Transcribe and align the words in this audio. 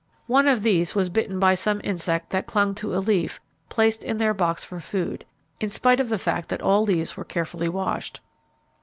One 0.25 0.47
of 0.47 0.63
these 0.63 0.95
was 0.95 1.09
bitten 1.09 1.39
by 1.39 1.53
some 1.53 1.79
insect 1.83 2.31
that 2.31 2.47
clung 2.47 2.73
to 2.73 2.95
a 2.95 2.97
leaf 2.97 3.39
placed 3.69 4.03
in 4.03 4.17
their 4.17 4.33
box 4.33 4.63
for 4.63 4.79
food, 4.79 5.25
in 5.59 5.69
spite 5.69 5.99
of 5.99 6.09
the 6.09 6.17
fact 6.17 6.49
that 6.49 6.63
all 6.63 6.81
leaves 6.83 7.15
were 7.15 7.23
carefully 7.23 7.69
washed. 7.69 8.19